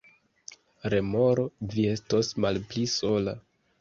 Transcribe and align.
Remoro: 0.93 1.43
"Vi 1.75 1.85
estos 1.93 2.33
malpli 2.47 2.87
sola." 2.99 3.37